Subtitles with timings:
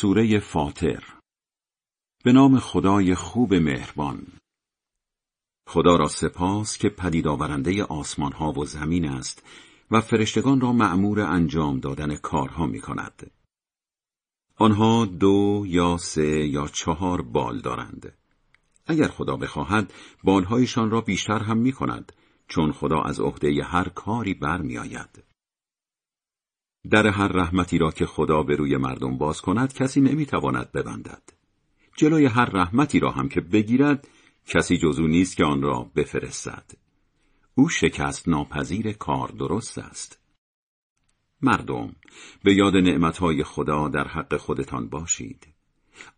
[0.00, 1.04] سوره فاطر
[2.24, 4.26] به نام خدای خوب مهربان
[5.66, 9.42] خدا را سپاس که پدید آورنده آسمان ها و زمین است
[9.90, 13.30] و فرشتگان را مأمور انجام دادن کارها می کند.
[14.56, 18.18] آنها دو یا سه یا چهار بال دارند.
[18.86, 19.94] اگر خدا بخواهد
[20.24, 22.12] بالهایشان را بیشتر هم می کند
[22.48, 25.29] چون خدا از عهده هر کاری برمیآید.
[26.90, 31.22] در هر رحمتی را که خدا به روی مردم باز کند کسی نمی‌تواند ببندد.
[31.96, 34.08] جلوی هر رحمتی را هم که بگیرد
[34.46, 36.70] کسی جزو نیست که آن را بفرستد.
[37.54, 40.18] او شکست ناپذیر کار درست است.
[41.42, 41.96] مردم
[42.44, 45.46] به یاد نعمتهای خدا در حق خودتان باشید.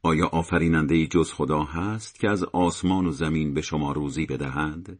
[0.02, 4.98] آیا آفریننده جز خدا هست که از آسمان و زمین به شما روزی بدهد؟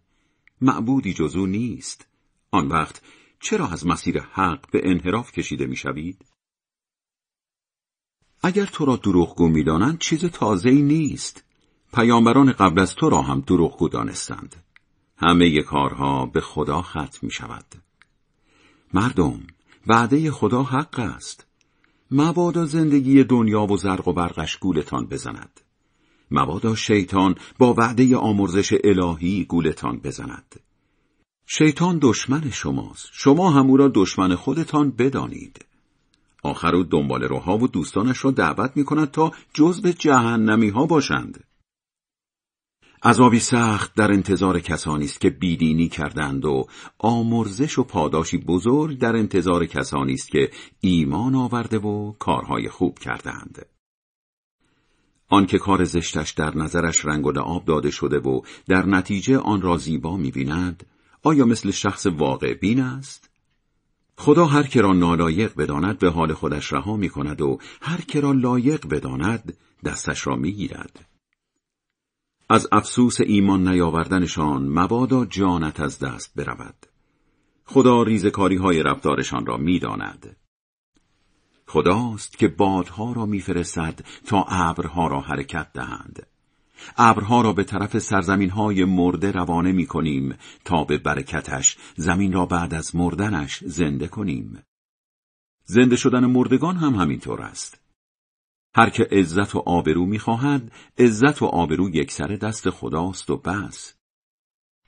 [0.61, 2.09] معبودی جزو نیست.
[2.51, 3.03] آن وقت
[3.43, 6.25] چرا از مسیر حق به انحراف کشیده می‌شوید؟
[8.43, 11.45] اگر تو را دروغگو می‌دانند چیز تازه‌ای نیست.
[11.95, 14.57] پیامبران قبل از تو را هم دروغگو دانستند.
[15.17, 17.65] همه کارها به خدا ختم می شود.
[18.95, 19.41] مردم،
[19.87, 21.47] وعده خدا حق است.
[22.11, 25.61] مبادا زندگی دنیا و زرق و برقش گولتان بزند.
[26.31, 30.61] مبادا شیطان با وعده آمرزش الهی گولتان بزند.
[31.47, 33.09] شیطان دشمن شماست.
[33.13, 35.65] شما هم او را دشمن خودتان بدانید.
[36.43, 41.45] آخر او دنبال روها و دوستانش را دعوت می کند تا جزب جهنمی ها باشند.
[43.05, 46.67] عذابی سخت در انتظار کسانی است که بیدینی کردند و
[46.99, 53.67] آمرزش و پاداشی بزرگ در انتظار کسانی است که ایمان آورده و کارهای خوب کردند.
[55.29, 59.77] آنکه کار زشتش در نظرش رنگ و لعاب داده شده و در نتیجه آن را
[59.77, 60.87] زیبا می‌بیند
[61.23, 63.31] آیا مثل شخص واقع بین است؟
[64.17, 68.21] خدا هر که را نالایق بداند به حال خودش رها می کند و هر که
[68.21, 71.09] را لایق بداند دستش را می گیرد.
[72.49, 76.87] از افسوس ایمان نیاوردنشان مبادا جانت از دست برود.
[77.65, 80.37] خدا ریزکاری های رفتارشان را می داند.
[81.67, 86.27] خداست که بادها را میفرستد تا ابرها را حرکت دهند.
[86.97, 90.35] ابرها را به طرف سرزمین های مرده روانه می کنیم
[90.65, 94.63] تا به برکتش زمین را بعد از مردنش زنده کنیم.
[95.65, 97.81] زنده شدن مردگان هم همینطور است.
[98.75, 103.95] هر که عزت و آبرو می‌خواهد عزت و آبرو یکسر دست خداست و بس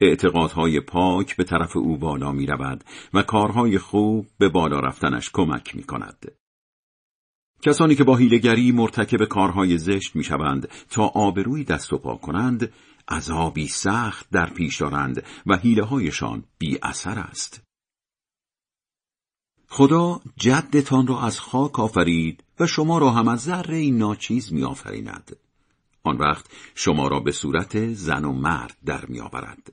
[0.00, 2.84] اعتقادهای پاک به طرف او بالا می رود
[3.14, 6.32] و کارهای خوب به بالا رفتنش کمک می کند.
[7.64, 12.72] کسانی که با هیلگری مرتکب کارهای زشت می‌شوند تا آبروی دست و پا کنند
[13.08, 17.62] عذابی سخت در پیش دارند و حیله هایشان بی اثر است.
[19.68, 25.36] خدا جدتان را از خاک آفرید و شما را هم از ذره ناچیز می آفریند.
[26.02, 29.72] آن وقت شما را به صورت زن و مرد در می آورد.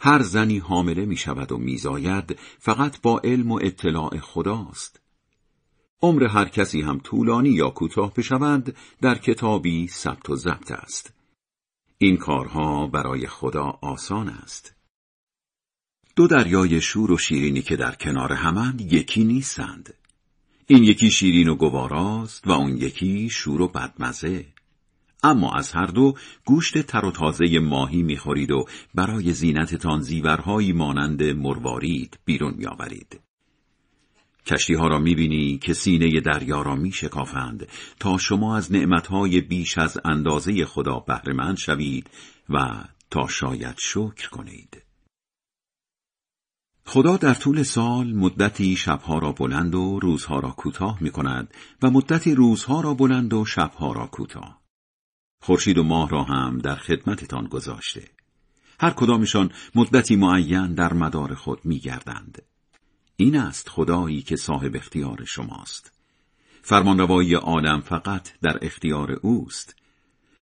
[0.00, 5.07] هر زنی حامله می شود و میزاید فقط با علم و اطلاع خداست.
[6.02, 11.12] عمر هر کسی هم طولانی یا کوتاه بشود در کتابی ثبت و ضبط است.
[11.98, 14.74] این کارها برای خدا آسان است.
[16.16, 19.94] دو دریای شور و شیرینی که در کنار همند یکی نیستند.
[20.66, 24.46] این یکی شیرین و گواراست و اون یکی شور و بدمزه.
[25.22, 31.22] اما از هر دو گوشت تر و تازه ماهی می‌خورید و برای زینتتان زیورهایی مانند
[31.22, 33.20] مروارید بیرون میآورید.
[34.48, 37.68] کشتی ها را می‌بینی که سینه دریا را میشکافند
[38.00, 42.10] تا شما از نعمتهای بیش از اندازه خدا بهرهمند شوید
[42.48, 44.82] و تا شاید شکر کنید.
[46.84, 51.90] خدا در طول سال مدتی شبها را بلند و روزها را کوتاه می کند و
[51.90, 54.60] مدتی روزها را بلند و شبها را کوتاه.
[55.42, 58.08] خورشید و ماه را هم در خدمتتان گذاشته.
[58.80, 62.42] هر کدامشان مدتی معین در مدار خود می گردند.
[63.20, 65.92] این است خدایی که صاحب اختیار شماست
[66.62, 69.76] فرمانروایی عالم فقط در اختیار اوست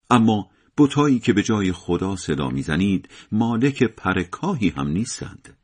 [0.09, 5.57] اما بتایی که به جای خدا صدا می‌زنید مالک پرکاهی هم نیستند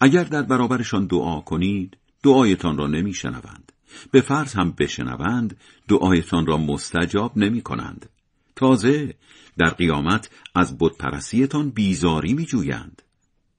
[0.00, 3.72] اگر در برابرشان دعا کنید دعایتان را نمیشنوند
[4.10, 5.56] به فرض هم بشنوند
[5.88, 8.08] دعایتان را مستجاب نمی کنند.
[8.56, 9.14] تازه
[9.58, 13.02] در قیامت از بتپرستیتان بیزاری می جویند.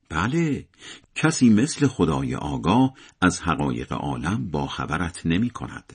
[0.09, 0.67] بله
[1.15, 5.93] کسی مثل خدای آگاه از حقایق عالم با خبرت نمی کند.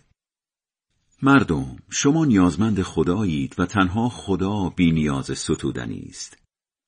[1.22, 6.38] مردم شما نیازمند خدایید و تنها خدا بی نیاز ستودنی است.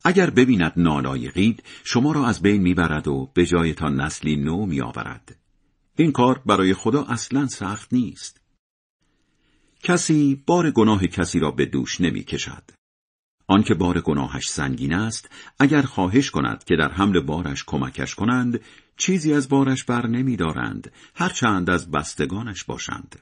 [0.04, 5.36] اگر ببیند نالایقید شما را از بین می‌برد و به جایتان نسلی نو میآورد.
[5.96, 8.40] این کار برای خدا اصلا سخت نیست.
[9.82, 12.62] کسی بار گناه کسی را به دوش نمی کشد.
[13.52, 18.60] آنکه بار گناهش سنگین است اگر خواهش کند که در حمل بارش کمکش کنند
[18.96, 23.20] چیزی از بارش بر نمی دارند هرچند از بستگانش باشند.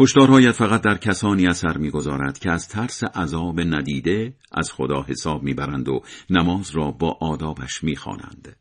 [0.00, 5.88] هشدارهایت فقط در کسانی اثر می‌گذارد که از ترس عذاب ندیده از خدا حساب می‌برند
[5.88, 8.56] و نماز را با آدابش می‌خوانند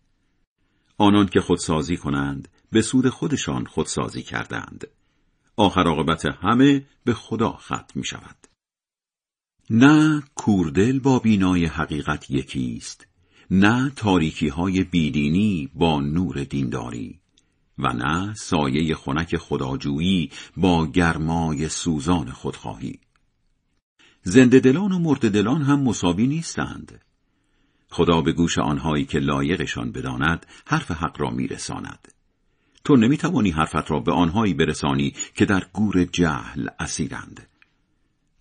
[0.97, 4.87] آنان که خودسازی کنند به سود خودشان خودسازی کردند.
[5.57, 8.40] آخر عاقبت همه به خدا ختم می شود.
[9.73, 13.07] نه کوردل با بینای حقیقت یکیست
[13.51, 17.19] نه تاریکی های بیدینی با نور دینداری
[17.77, 23.00] و نه سایه خنک خداجویی با گرمای سوزان خودخواهی.
[24.23, 27.01] زنده دلان و مرد دلان هم مساوی نیستند.
[27.89, 32.07] خدا به گوش آنهایی که لایقشان بداند حرف حق را میرساند.
[32.83, 37.47] تو نمی‌توانی حرفت را به آنهایی برسانی که در گور جهل اسیرند.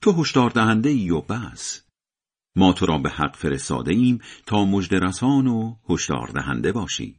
[0.03, 1.83] تو هشدار دهنده ای و بس.
[2.57, 7.17] ما تو را به حق فرستاده ایم تا مجدرسان و هشدار دهنده باشی.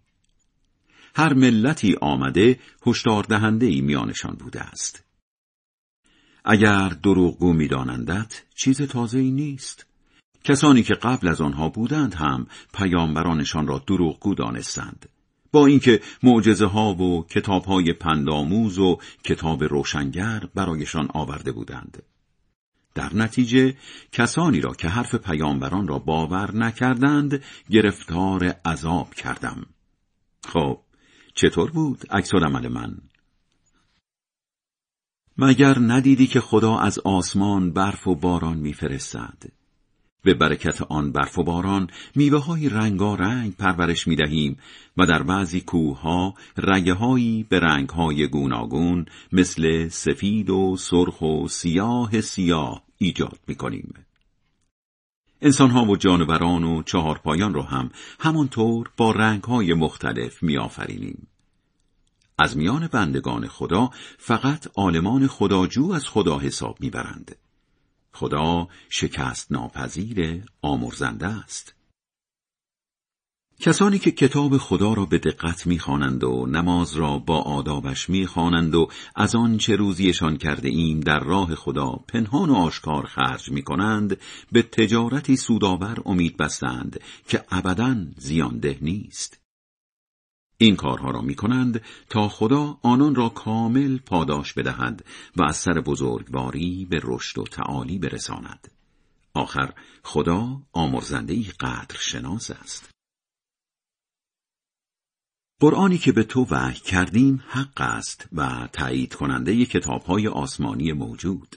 [1.15, 5.03] هر ملتی آمده هشدار دهنده ای میانشان بوده است.
[6.45, 9.85] اگر دروغگو میدانندت چیز تازه ای نیست.
[10.43, 15.09] کسانی که قبل از آنها بودند هم پیامبرانشان را دروغگو دانستند.
[15.51, 22.03] با اینکه معجزه ها و کتاب های پنداموز و کتاب روشنگر برایشان آورده بودند.
[22.93, 23.75] در نتیجه
[24.11, 29.65] کسانی را که حرف پیامبران را باور نکردند گرفتار عذاب کردم.
[30.43, 30.79] خب
[31.35, 32.97] چطور بود عکس عمل من؟
[35.37, 39.60] مگر ندیدی که خدا از آسمان برف و باران میفرستد؟
[40.23, 44.57] به برکت آن برف و باران میوه های رنگارنگ پرورش می دهیم
[44.97, 46.33] و در بعضی کوه ها
[47.49, 53.93] به رنگ های گوناگون مثل سفید و سرخ و سیاه سیاه ایجاد می کنیم.
[55.41, 57.89] انسان ها و جانوران و چهارپایان را هم
[58.19, 61.27] همانطور با رنگ های مختلف می آفرینیم.
[62.39, 67.35] از میان بندگان خدا فقط عالمان خداجو از خدا حساب می‌برند.
[68.13, 71.73] خدا شکست ناپذیر آمرزنده است.
[73.59, 78.87] کسانی که کتاب خدا را به دقت می‌خوانند و نماز را با آدابش می‌خوانند و
[79.15, 84.17] از آن چه روزیشان کرده ایم در راه خدا پنهان و آشکار خرج می‌کنند
[84.51, 89.40] به تجارتی سودآور امید بستند که ابدا زیانده نیست
[90.61, 95.05] این کارها را می کنند تا خدا آنان را کامل پاداش بدهد
[95.35, 98.71] و از سر بزرگواری به رشد و تعالی برساند.
[99.33, 99.73] آخر
[100.03, 102.89] خدا آمرزنده قدر شناس است.
[105.59, 111.55] قرآنی که به تو وحی کردیم حق است و تایید کننده کتابهای آسمانی موجود.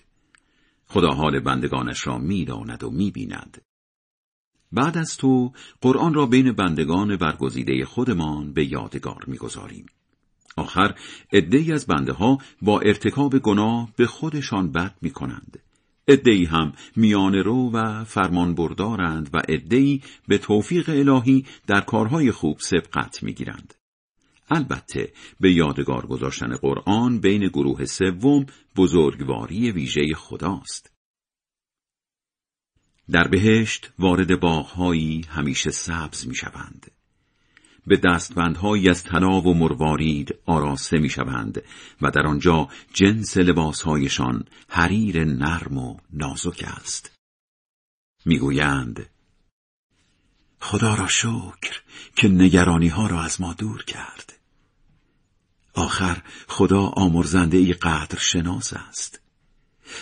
[0.87, 3.61] خدا حال بندگانش را می‌داند و می‌بیند.
[4.75, 9.87] بعد از تو قرآن را بین بندگان برگزیده خودمان به یادگار می‌گذاریم.
[10.57, 10.95] آخر
[11.33, 15.59] عدهای از بنده ها با ارتکاب گناه به خودشان بد می کنند.
[16.09, 22.57] ادهی هم میان رو و فرمان بردارند و ادهی به توفیق الهی در کارهای خوب
[22.61, 23.75] سبقت می‌گیرند.
[24.51, 28.47] البته به یادگار گذاشتن قرآن بین گروه سوم
[28.77, 30.94] بزرگواری ویژه خداست.
[33.11, 36.91] در بهشت وارد باغهایی همیشه سبز می‌شوند.
[37.87, 41.63] به دستبندهایی از طلا و مروارید آراسته می‌شوند
[42.03, 47.13] و در آنجا جنس لباسهایشان حریر نرم و نازک است.
[48.25, 49.07] می‌گویند
[50.61, 51.83] خدا را شکر
[52.17, 54.39] که نگرانی ها را از ما دور کرد.
[55.75, 59.21] آخر خدا آمرزنده ای قدر شناس است.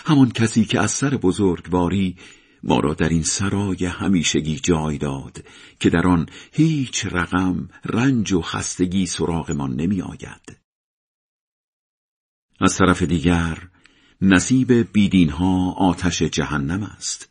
[0.05, 2.17] همان کسی که از سر بزرگواری
[2.63, 5.43] ما را در این سرای همیشگی جای داد
[5.79, 10.57] که در آن هیچ رقم رنج و خستگی سراغمان نمی آید.
[12.59, 13.67] از طرف دیگر
[14.21, 17.29] نصیب بیدین ها آتش جهنم است.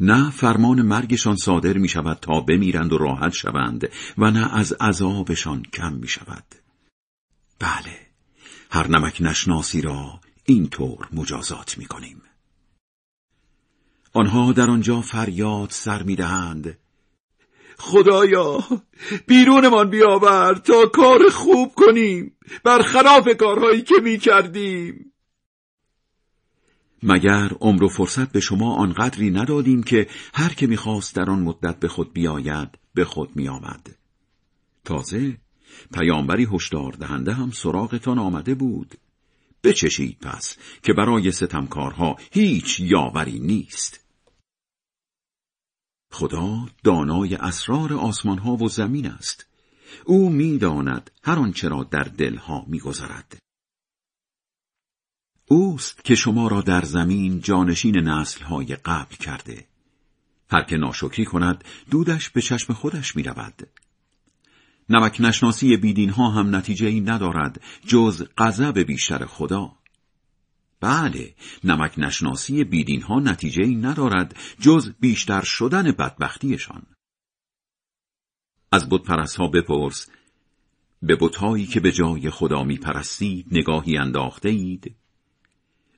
[0.00, 5.62] نه فرمان مرگشان صادر می شود تا بمیرند و راحت شوند و نه از عذابشان
[5.62, 6.44] کم می شود.
[7.58, 8.00] بله،
[8.70, 12.22] هر نمک نشناسی را اینطور مجازات می کنیم.
[14.12, 16.78] آنها در آنجا فریاد سر می‌دهند.
[17.78, 18.58] خدایا
[19.26, 22.36] بیرونمان بیاور تا کار خوب کنیم.
[22.64, 25.12] برخلاف کارهایی که می کردیم
[27.02, 31.80] مگر عمر و فرصت به شما آنقدری ندادیم که هر که می‌خواست در آن مدت
[31.80, 33.96] به خود بیاید به خود میآمد؟
[34.84, 35.36] تازه
[35.94, 38.94] پیامبری هشدار دهنده هم سراغتان آمده بود.
[39.64, 44.01] بچشید پس که برای ستمکارها هیچ یاوری نیست.
[46.12, 49.46] خدا دانای اسرار آسمانها و زمین است.
[50.04, 53.38] او می‌داند هر آنچه را در دلها میگذرد.
[55.46, 59.66] اوست که شما را در زمین جانشین نسلهای قبل کرده.
[60.50, 63.68] هر که ناشکری کند دودش به چشم خودش می رود.
[64.88, 69.81] نمک نشناسی بیدین ها هم نتیجه ای ندارد جز غضب بیشتر خدا.
[70.82, 71.34] بله
[71.64, 76.82] نمک نشناسی بیدین ها نتیجه ای ندارد جز بیشتر شدن بدبختیشان.
[78.72, 80.10] از بت ها بپرس
[81.02, 84.94] به بتهایی که به جای خدا می پرستید نگاهی انداخته اید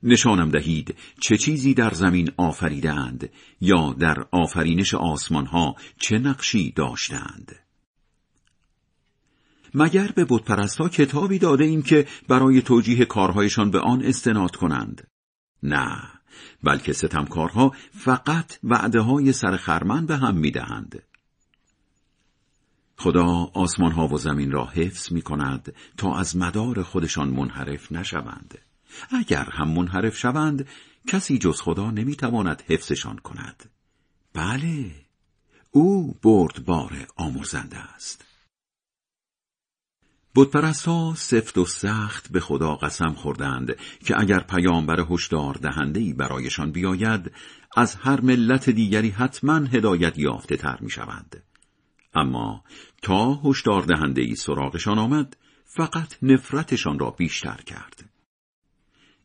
[0.02, 7.63] نشانم دهید چه چیزی در زمین آفریدند یا در آفرینش آسمان ها چه نقشی داشتند
[9.74, 15.06] مگر به بتپرستها کتابی داده ایم که برای توجیه کارهایشان به آن استناد کنند؟
[15.62, 16.02] نه
[16.62, 21.02] بلکه ستمکارها فقط وعده های سر خرمن به هم می‌دهند.
[22.96, 28.58] خدا آسمان ها و زمین را حفظ می کند تا از مدار خودشان منحرف نشوند.
[29.10, 30.68] اگر هم منحرف شوند
[31.06, 33.70] کسی جز خدا نمی‌تواند حفظشان کند.
[34.32, 34.90] بله
[35.70, 38.24] او بردبار آمرزنده است.
[40.36, 47.32] بتپرستها سفت و سخت به خدا قسم خوردند که اگر پیامبر هشدار دهنده‌ای برایشان بیاید
[47.76, 51.42] از هر ملت دیگری حتما هدایت یافته تر می شوند.
[52.14, 52.64] اما
[53.02, 58.10] تا هشدار دهنده‌ای سراغشان آمد فقط نفرتشان را بیشتر کرد.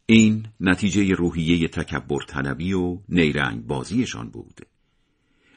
[0.06, 4.62] این نتیجه روحیه تکبر طلبی و نیرنگ بازیشان بود.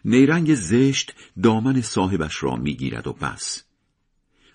[0.04, 3.64] نیرنگ زشت دامن صاحبش را می‌گیرد و بس.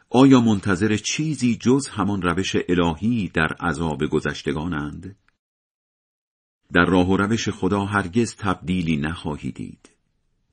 [0.10, 5.16] آیا منتظر چیزی جز همان روش الهی در عذاب گذشتگانند؟
[6.74, 9.90] در راه و روش خدا هرگز تبدیلی نخواهی دید.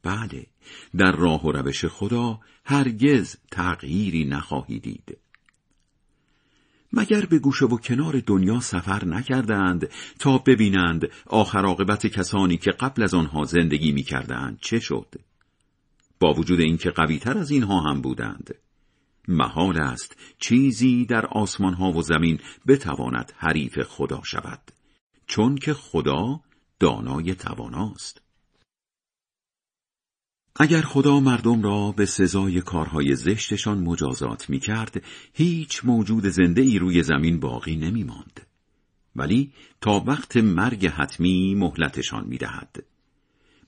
[0.03, 0.47] بله،
[0.97, 5.19] در راه و روش خدا هرگز تغییری نخواهی دید.
[6.93, 13.03] مگر به گوشه و کنار دنیا سفر نکردند تا ببینند آخر عاقبت کسانی که قبل
[13.03, 15.15] از آنها زندگی می‌کردند چه شد
[16.21, 18.55] با وجود اینکه قویتر از اینها هم بودند
[19.29, 24.61] محال است چیزی در آسمان ها و زمین بتواند حریف خدا شود
[25.27, 26.41] چون که خدا
[26.81, 28.25] دانای تواناست
[30.57, 35.03] اگر خدا مردم را به سزای کارهای زشتشان مجازات می کرد،
[35.33, 38.47] هیچ موجود زنده ای روی زمین باقی نمی ماند.
[39.17, 42.85] ولی تا وقت مرگ حتمی مهلتشان می دهد.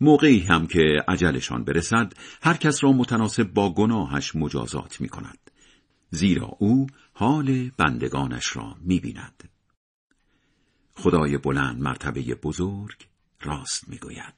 [0.00, 5.45] موقعی هم که عجلشان برسد، هر کس را متناسب با گناهش مجازات می کند.
[6.16, 9.48] زیرا او حال بندگانش را می بیند.
[10.94, 13.08] خدای بلند مرتبه بزرگ
[13.40, 14.34] راست می گوید.